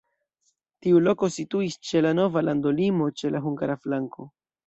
Tiu 0.85 1.01
loko 1.07 1.27
situis 1.35 1.75
ĉe 1.89 2.01
la 2.07 2.15
nova 2.21 2.43
landolimo, 2.47 3.11
ĉe 3.21 3.33
la 3.35 3.45
hungara 3.47 3.79
flanko. 3.85 4.27